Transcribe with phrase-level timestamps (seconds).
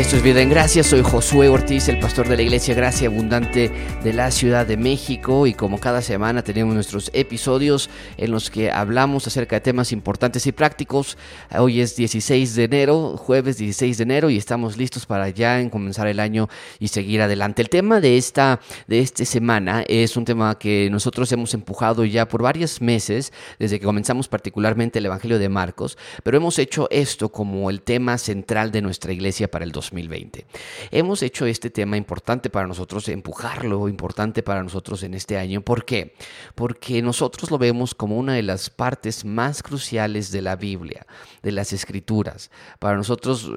[0.00, 3.70] Esto es Vida en Gracia, soy Josué Ortiz, el pastor de la Iglesia Gracia Abundante
[4.02, 8.70] de la Ciudad de México y como cada semana tenemos nuestros episodios en los que
[8.70, 11.18] hablamos acerca de temas importantes y prácticos.
[11.54, 16.06] Hoy es 16 de enero, jueves 16 de enero y estamos listos para ya comenzar
[16.06, 17.60] el año y seguir adelante.
[17.60, 22.26] El tema de esta, de esta semana es un tema que nosotros hemos empujado ya
[22.26, 27.28] por varios meses, desde que comenzamos particularmente el Evangelio de Marcos, pero hemos hecho esto
[27.28, 30.46] como el tema central de nuestra iglesia para el 2020.
[30.90, 35.60] Hemos hecho este tema importante para nosotros, empujarlo, importante para nosotros en este año.
[35.60, 36.14] ¿Por qué?
[36.54, 41.06] Porque nosotros lo vemos como una de las partes más cruciales de la Biblia,
[41.42, 42.50] de las escrituras.
[42.78, 43.50] Para nosotros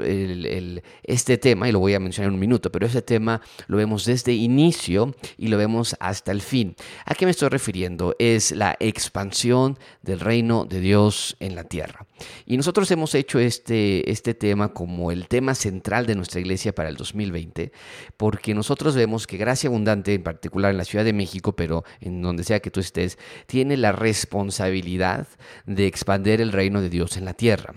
[1.03, 4.05] este tema, y lo voy a mencionar en un minuto, pero este tema lo vemos
[4.05, 6.75] desde inicio y lo vemos hasta el fin.
[7.05, 8.15] ¿A qué me estoy refiriendo?
[8.19, 12.05] Es la expansión del reino de Dios en la tierra.
[12.45, 16.89] Y nosotros hemos hecho este, este tema como el tema central de nuestra iglesia para
[16.89, 17.71] el 2020,
[18.17, 22.21] porque nosotros vemos que Gracia Abundante, en particular en la Ciudad de México, pero en
[22.21, 25.27] donde sea que tú estés, tiene la responsabilidad
[25.65, 27.75] de expandir el reino de Dios en la tierra.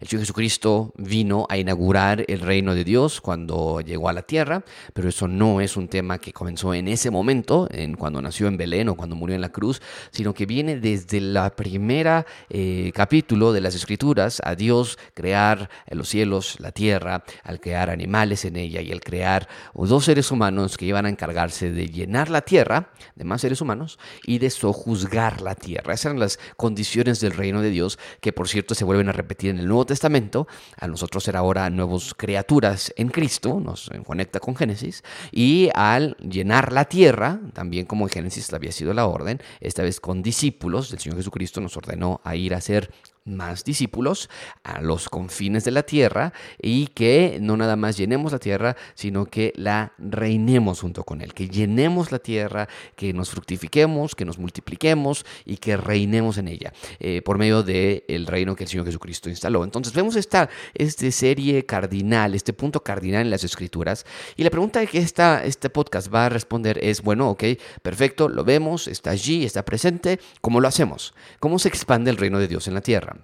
[0.00, 4.64] El Señor Jesucristo vino a inaugurar el reino de Dios cuando llegó a la tierra,
[4.92, 8.56] pero eso no es un tema que comenzó en ese momento, en cuando nació en
[8.56, 13.52] Belén o cuando murió en la cruz, sino que viene desde la primera eh, capítulo
[13.52, 18.80] de las Escrituras a Dios crear los cielos, la tierra, al crear animales en ella
[18.80, 23.24] y al crear dos seres humanos que iban a encargarse de llenar la tierra, de
[23.24, 25.94] más seres humanos, y de sojuzgar la tierra.
[25.94, 29.50] Esas eran las condiciones del reino de Dios que por cierto se vuelven a repetir
[29.50, 34.56] en el Nuevo Testamento, a nosotros ser ahora nuevos criaturas en Cristo, nos conecta con
[34.56, 39.82] Génesis, y al llenar la tierra, también como en Génesis había sido la orden, esta
[39.82, 42.90] vez con discípulos, el Señor Jesucristo nos ordenó a ir a ser
[43.24, 44.28] más discípulos
[44.64, 49.26] a los confines de la tierra y que no nada más llenemos la tierra, sino
[49.26, 54.38] que la reinemos junto con Él, que llenemos la tierra, que nos fructifiquemos, que nos
[54.38, 58.86] multipliquemos y que reinemos en ella eh, por medio del el reino que el Señor
[58.86, 59.64] Jesucristo instaló.
[59.64, 64.06] Entonces vemos esta, esta serie cardinal, este punto cardinal en las escrituras
[64.36, 67.44] y la pregunta que esta, este podcast va a responder es, bueno, ok,
[67.82, 71.14] perfecto, lo vemos, está allí, está presente, ¿cómo lo hacemos?
[71.38, 73.19] ¿Cómo se expande el reino de Dios en la tierra?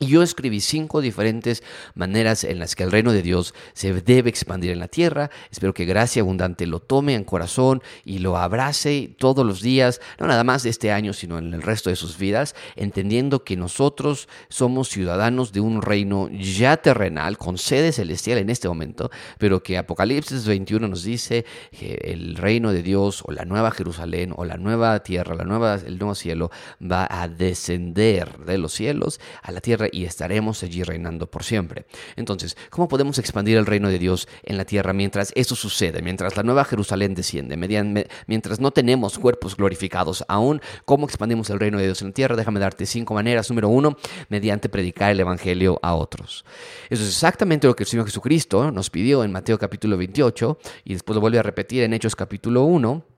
[0.00, 1.62] Y yo escribí cinco diferentes
[1.94, 5.30] maneras en las que el reino de Dios se debe expandir en la tierra.
[5.52, 10.26] Espero que Gracia Abundante lo tome en corazón y lo abrace todos los días, no
[10.26, 14.28] nada más de este año, sino en el resto de sus vidas, entendiendo que nosotros
[14.48, 19.78] somos ciudadanos de un reino ya terrenal, con sede celestial en este momento, pero que
[19.78, 24.56] Apocalipsis 21 nos dice que el reino de Dios o la nueva Jerusalén o la
[24.56, 26.50] nueva tierra, la nueva, el nuevo cielo
[26.82, 31.86] va a descender de los cielos a la tierra y estaremos allí reinando por siempre.
[32.16, 36.36] Entonces, ¿cómo podemos expandir el reino de Dios en la tierra mientras eso sucede, mientras
[36.36, 37.56] la nueva Jerusalén desciende,
[38.26, 40.60] mientras no tenemos cuerpos glorificados aún?
[40.84, 42.36] ¿Cómo expandimos el reino de Dios en la tierra?
[42.36, 43.48] Déjame darte cinco maneras.
[43.50, 43.96] Número uno,
[44.28, 46.44] mediante predicar el Evangelio a otros.
[46.90, 50.94] Eso es exactamente lo que el Señor Jesucristo nos pidió en Mateo capítulo 28 y
[50.94, 53.13] después lo vuelve a repetir en Hechos capítulo 1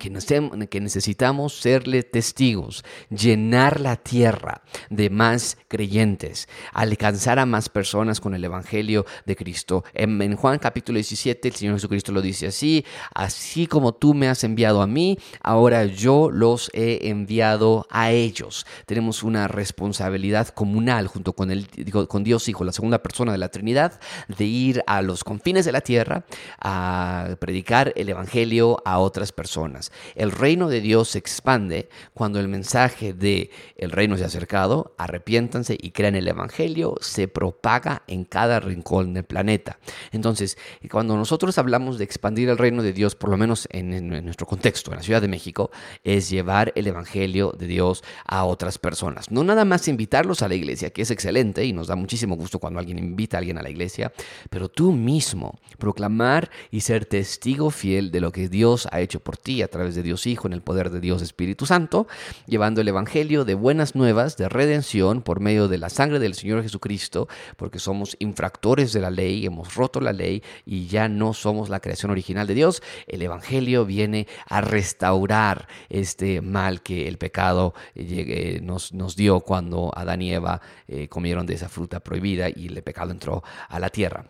[0.00, 8.34] que necesitamos serle testigos, llenar la tierra de más creyentes, alcanzar a más personas con
[8.34, 9.84] el Evangelio de Cristo.
[9.94, 12.84] En, Juan capítulo 17 el Señor Jesucristo lo dice así,
[13.14, 18.66] así como tú me has enviado a mí, ahora yo los he enviado a ellos.
[18.86, 21.68] Tenemos una responsabilidad comunal junto con, el,
[22.08, 25.72] con Dios Hijo, la segunda persona de la Trinidad, de ir a los confines de
[25.72, 26.24] la tierra
[26.60, 29.89] a predicar el Evangelio a otras personas.
[30.14, 34.94] El reino de Dios se expande cuando el mensaje de el reino se ha acercado,
[34.98, 39.78] arrepiéntanse y crean el evangelio, se propaga en cada rincón del planeta.
[40.12, 40.58] Entonces,
[40.90, 44.90] cuando nosotros hablamos de expandir el reino de Dios, por lo menos en, nuestro contexto,
[44.90, 45.70] en la Ciudad de México,
[46.04, 49.30] es llevar el evangelio de Dios a otras personas.
[49.30, 52.58] No nada más invitarlos a la iglesia, que es excelente y nos da muchísimo gusto
[52.58, 54.12] cuando alguien invita a alguien a la iglesia,
[54.50, 59.36] pero tú mismo proclamar y ser testigo fiel de lo que Dios ha hecho por
[59.36, 62.06] ti a través través de Dios Hijo, en el poder de Dios Espíritu Santo,
[62.46, 66.62] llevando el Evangelio de buenas nuevas, de redención por medio de la sangre del Señor
[66.62, 71.70] Jesucristo, porque somos infractores de la ley, hemos roto la ley y ya no somos
[71.70, 72.82] la creación original de Dios.
[73.06, 79.92] El Evangelio viene a restaurar este mal que el pecado eh, nos, nos dio cuando
[79.96, 83.88] Adán y Eva eh, comieron de esa fruta prohibida y el pecado entró a la
[83.88, 84.26] tierra.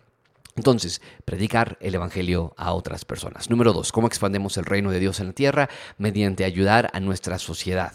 [0.55, 3.49] Entonces, predicar el Evangelio a otras personas.
[3.49, 5.69] Número dos, ¿cómo expandemos el reino de Dios en la tierra?
[5.97, 7.93] Mediante ayudar a nuestra sociedad.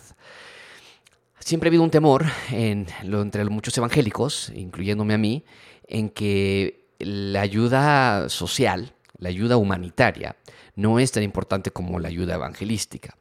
[1.38, 5.44] Siempre ha habido un temor en, entre muchos evangélicos, incluyéndome a mí,
[5.86, 10.36] en que la ayuda social, la ayuda humanitaria,
[10.74, 13.16] no es tan importante como la ayuda evangelística.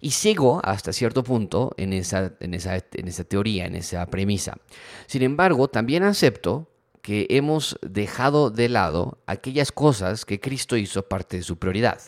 [0.00, 2.30] Y sigo hasta cierto punto en esa
[3.28, 4.58] teoría, en esa premisa.
[5.06, 6.68] Sin embargo, también acepto
[7.04, 12.00] que hemos dejado de lado aquellas cosas que Cristo hizo parte de su prioridad.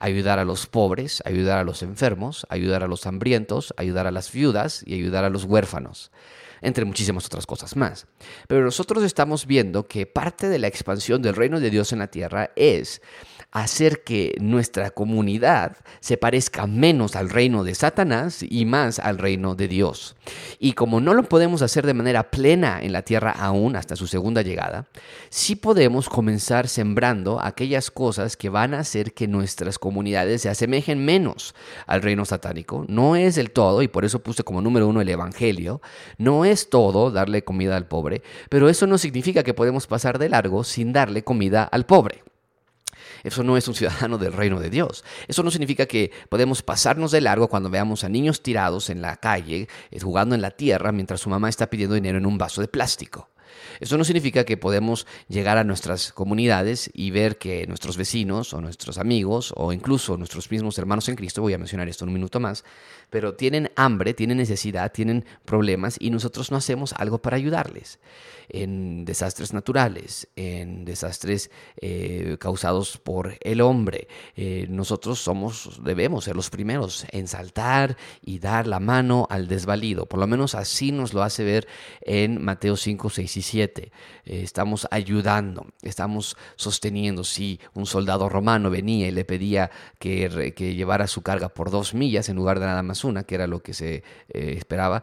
[0.00, 4.32] Ayudar a los pobres, ayudar a los enfermos, ayudar a los hambrientos, ayudar a las
[4.32, 6.10] viudas y ayudar a los huérfanos
[6.60, 8.06] entre muchísimas otras cosas más.
[8.48, 12.06] Pero nosotros estamos viendo que parte de la expansión del reino de Dios en la
[12.08, 13.00] tierra es
[13.52, 19.54] hacer que nuestra comunidad se parezca menos al reino de Satanás y más al reino
[19.54, 20.16] de Dios.
[20.58, 24.06] Y como no lo podemos hacer de manera plena en la tierra aún hasta su
[24.06, 24.88] segunda llegada,
[25.28, 31.04] sí podemos comenzar sembrando aquellas cosas que van a hacer que nuestras comunidades se asemejen
[31.04, 31.54] menos
[31.86, 32.86] al reino satánico.
[32.88, 35.82] No es el todo, y por eso puse como número uno el Evangelio,
[36.16, 40.30] no es todo darle comida al pobre, pero eso no significa que podemos pasar de
[40.30, 42.22] largo sin darle comida al pobre.
[43.22, 45.04] Eso no es un ciudadano del reino de Dios.
[45.28, 49.16] Eso no significa que podemos pasarnos de largo cuando veamos a niños tirados en la
[49.16, 52.60] calle, eh, jugando en la tierra, mientras su mamá está pidiendo dinero en un vaso
[52.60, 53.31] de plástico.
[53.80, 58.60] Eso no significa que podemos llegar a nuestras comunidades y ver que nuestros vecinos o
[58.60, 62.14] nuestros amigos o incluso nuestros mismos hermanos en Cristo, voy a mencionar esto en un
[62.14, 62.64] minuto más,
[63.10, 67.98] pero tienen hambre, tienen necesidad, tienen problemas y nosotros no hacemos algo para ayudarles
[68.48, 71.50] en desastres naturales, en desastres
[71.80, 74.08] eh, causados por el hombre.
[74.36, 80.06] Eh, nosotros somos, debemos ser los primeros en saltar y dar la mano al desvalido.
[80.06, 81.66] Por lo menos así nos lo hace ver
[82.02, 83.92] en Mateo 5, 6 y 7.
[84.24, 87.24] Eh, estamos ayudando, estamos sosteniendo.
[87.24, 92.28] Si un soldado romano venía y le pedía que, llevara su carga por dos millas
[92.28, 95.02] en lugar de nada más una, que era lo que se eh, esperaba,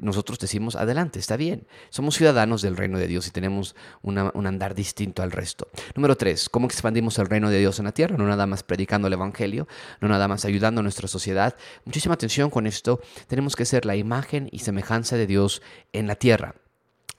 [0.00, 1.66] nosotros decimos, adelante, está bien.
[1.90, 5.68] Somos ciudadanos del reino de Dios y tenemos un andar distinto al resto.
[5.94, 8.16] Número tres, ¿cómo expandimos el reino de Dios en la tierra?
[8.16, 9.66] No nada más predicando el Evangelio,
[10.00, 11.56] no nada más ayudando a nuestra sociedad.
[11.84, 13.00] Muchísima atención con esto.
[13.26, 16.54] Tenemos que ser la imagen y semejanza de Dios en la tierra.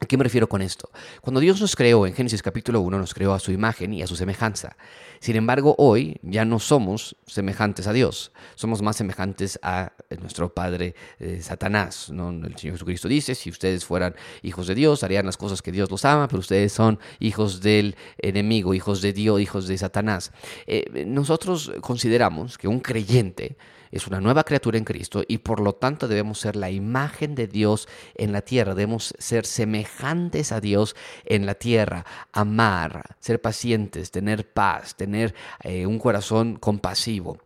[0.03, 0.89] ¿A qué me refiero con esto?
[1.21, 4.07] Cuando Dios nos creó en Génesis capítulo 1, nos creó a su imagen y a
[4.07, 4.75] su semejanza.
[5.19, 10.95] Sin embargo, hoy ya no somos semejantes a Dios, somos más semejantes a nuestro Padre
[11.19, 12.09] eh, Satanás.
[12.09, 12.29] ¿no?
[12.31, 15.91] El Señor Jesucristo dice, si ustedes fueran hijos de Dios, harían las cosas que Dios
[15.91, 20.31] los ama, pero ustedes son hijos del enemigo, hijos de Dios, hijos de Satanás.
[20.65, 23.55] Eh, nosotros consideramos que un creyente,
[23.91, 27.47] es una nueva criatura en Cristo y por lo tanto debemos ser la imagen de
[27.47, 30.95] Dios en la tierra, debemos ser semejantes a Dios
[31.25, 37.37] en la tierra, amar, ser pacientes, tener paz, tener eh, un corazón compasivo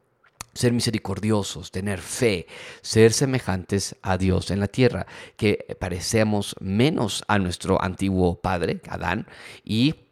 [0.53, 2.47] ser misericordiosos, tener fe,
[2.81, 5.05] ser semejantes a Dios en la tierra,
[5.35, 9.27] que parecemos menos a nuestro antiguo padre, Adán,
[9.65, 10.04] y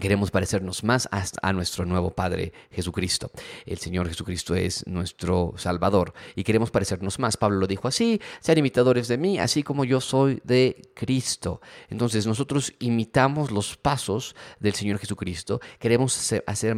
[0.00, 1.08] Queremos parecernos más
[1.40, 3.30] a nuestro nuevo Padre Jesucristo.
[3.64, 7.36] El Señor Jesucristo es nuestro Salvador y queremos parecernos más.
[7.36, 11.60] Pablo lo dijo así, sean imitadores de mí, así como yo soy de Cristo.
[11.90, 16.76] Entonces nosotros imitamos los pasos del Señor Jesucristo, queremos hacer,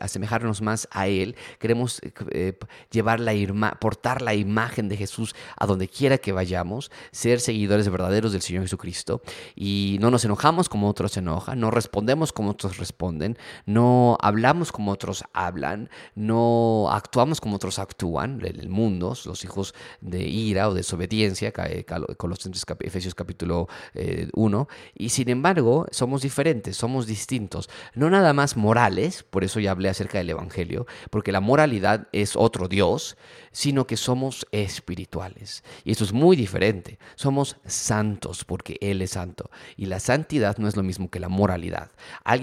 [0.00, 2.56] asemejarnos más a Él, queremos eh,
[2.92, 3.32] llevar la,
[3.80, 8.62] portar la imagen de Jesús a donde quiera que vayamos, ser seguidores verdaderos del Señor
[8.62, 9.20] Jesucristo
[9.56, 14.72] y no nos enojamos como otros se enojan, no respondemos como otros responden, no hablamos
[14.72, 20.74] como otros hablan, no actuamos como otros actúan, el mundo, los hijos de ira o
[20.74, 21.52] desobediencia,
[22.16, 23.68] Colosenses Efesios capítulo
[24.32, 29.60] 1, eh, y sin embargo somos diferentes, somos distintos, no nada más morales, por eso
[29.60, 33.16] ya hablé acerca del Evangelio, porque la moralidad es otro Dios,
[33.52, 35.62] sino que somos espirituales.
[35.84, 36.98] Y eso es muy diferente.
[37.14, 39.50] Somos santos porque Él es santo.
[39.76, 41.90] Y la santidad no es lo mismo que la moralidad.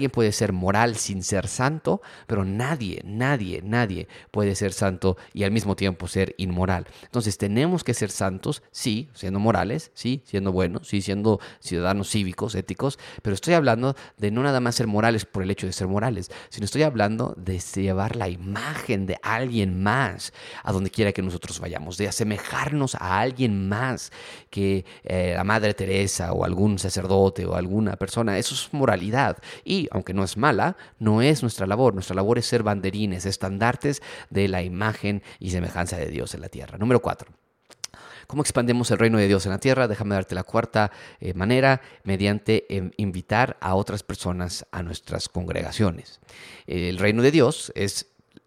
[0.08, 5.50] Puede ser moral sin ser santo, pero nadie, nadie, nadie puede ser santo y al
[5.50, 6.86] mismo tiempo ser inmoral.
[7.02, 12.54] Entonces tenemos que ser santos, sí, siendo morales, sí, siendo buenos, sí, siendo ciudadanos cívicos,
[12.54, 15.88] éticos, pero estoy hablando de no nada más ser morales por el hecho de ser
[15.88, 21.22] morales, sino estoy hablando de llevar la imagen de alguien más a donde quiera que
[21.22, 24.12] nosotros vayamos, de asemejarnos a alguien más
[24.50, 28.38] que eh, la Madre Teresa o algún sacerdote o alguna persona.
[28.38, 29.38] Eso es moralidad.
[29.64, 31.94] Y aunque no es mala, no es nuestra labor.
[31.94, 36.48] Nuestra labor es ser banderines, estandartes de la imagen y semejanza de Dios en la
[36.48, 36.78] tierra.
[36.78, 37.30] Número cuatro.
[38.30, 39.88] ¿Cómo expandemos el reino de Dios en la tierra?
[39.88, 46.20] Déjame darte la cuarta eh, manera, mediante em, invitar a otras personas a nuestras congregaciones.
[46.68, 48.06] El reino de Dios es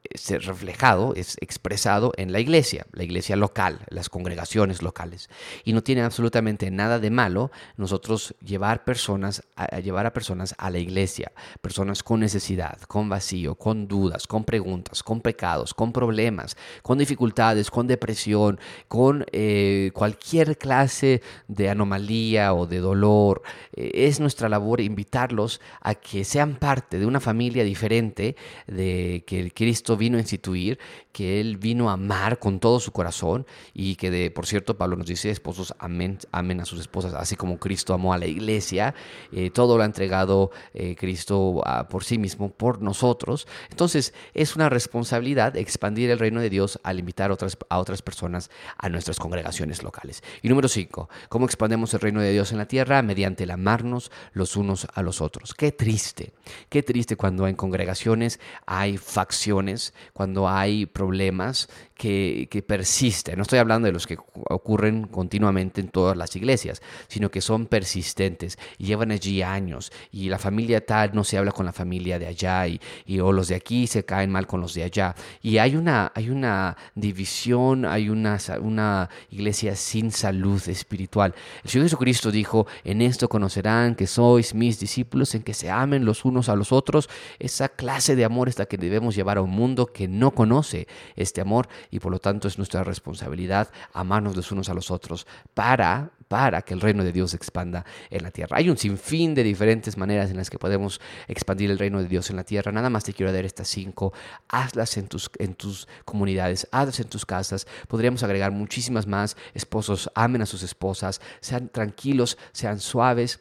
[0.10, 5.30] es reflejado, es expresado en la iglesia, la iglesia local, las congregaciones locales.
[5.64, 10.70] Y no tiene absolutamente nada de malo nosotros llevar personas a, llevar a personas a
[10.70, 11.32] la iglesia,
[11.62, 17.72] personas con necesidad, con vacío, con dudas, con preguntas, con pecados, con problemas, con dificultades,
[17.72, 23.42] con depresión, con eh, cualquier clase de anomalía o de dolor.
[23.74, 28.36] Eh, es nuestra labor invitarlos a que sean parte de una familia diferente
[28.68, 30.80] de que Cristo vino a instituir,
[31.12, 34.96] que Él vino a amar con todo su corazón y que, de, por cierto, Pablo
[34.96, 38.96] nos dice, esposos, amen, amen a sus esposas, así como Cristo amó a la iglesia,
[39.32, 43.48] eh, todo lo ha entregado eh, Cristo por sí mismo, por nosotros.
[43.70, 48.50] Entonces, es una responsabilidad expandir el reino de Dios al invitar otras, a otras personas
[48.78, 50.24] a nuestras congregaciones locales.
[50.42, 53.02] Y número cinco, ¿cómo expandemos el reino de Dios en la tierra?
[53.02, 55.54] Mediante el amarnos los unos a los otros.
[55.54, 56.34] Qué triste,
[56.70, 59.83] qué triste cuando en congregaciones hay facciones,
[60.14, 61.68] cuando hay problemas
[62.04, 63.38] que, persisten.
[63.38, 64.18] No estoy hablando de los que
[64.50, 70.30] ocurren continuamente en todas las iglesias, sino que son persistentes y llevan allí años y
[70.30, 72.80] la familia tal no se habla con la familia de allá y,
[73.20, 75.16] o los de aquí se caen mal con los de allá.
[75.42, 81.34] Y hay una, hay una división, hay una, una iglesia sin salud espiritual.
[81.64, 86.06] El Señor Jesucristo dijo, en esto conocerán que sois mis discípulos, en que se amen
[86.06, 87.10] los unos a los otros.
[87.40, 90.88] Esa clase de amor es la que debemos llevar a un mundo que no conoce
[91.16, 95.28] este amor y por lo tanto es nuestra responsabilidad amarnos los unos a los otros
[95.54, 98.58] para para que el reino de Dios se expanda en la tierra.
[98.58, 102.32] Hay un sinfín de diferentes maneras en las que podemos expandir el reino de Dios
[102.32, 102.72] en la tierra.
[102.72, 104.14] Nada más te quiero dar estas cinco.
[104.48, 107.68] Hazlas en tus, en tus comunidades, hazlas en tus casas.
[107.88, 109.38] Podríamos agregar muchísimas más.
[109.54, 113.40] Esposos, amen a sus esposas, sean tranquilos, sean suaves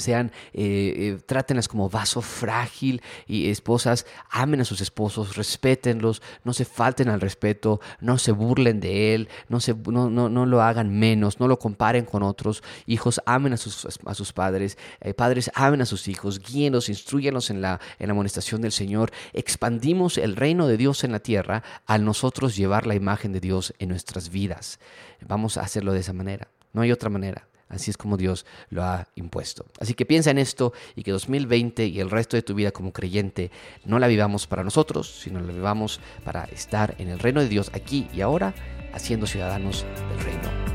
[0.00, 6.52] sean, eh, eh, trátenlas como vaso frágil y esposas, amen a sus esposos, respétenlos, no
[6.52, 10.98] se falten al respeto, no se burlen de él, no, se, no, no, lo hagan
[10.98, 12.62] menos, no lo comparen con otros.
[12.86, 17.50] Hijos, amen a sus, a sus padres, eh, padres, amen a sus hijos, guíenlos, instruyanlos
[17.50, 19.10] en la, en la amonestación del Señor.
[19.32, 23.74] Expandimos el reino de Dios en la tierra al nosotros llevar la imagen de Dios
[23.78, 24.78] en nuestras vidas.
[25.26, 27.48] Vamos a hacerlo de esa manera, no hay otra manera.
[27.68, 29.66] Así es como Dios lo ha impuesto.
[29.80, 32.92] Así que piensa en esto y que 2020 y el resto de tu vida como
[32.92, 33.50] creyente
[33.84, 37.70] no la vivamos para nosotros, sino la vivamos para estar en el reino de Dios
[37.74, 38.54] aquí y ahora,
[38.92, 40.67] haciendo ciudadanos del reino